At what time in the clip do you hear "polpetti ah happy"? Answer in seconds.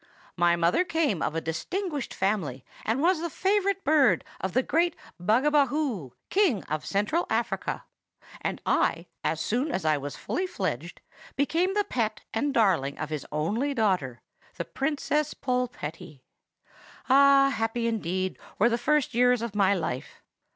15.35-17.85